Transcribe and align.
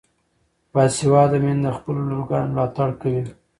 باسواده 0.73 1.37
میندې 1.43 1.63
د 1.65 1.69
خپلو 1.77 2.01
لورګانو 2.09 2.51
ملاتړ 2.53 2.89
کوي. 3.01 3.21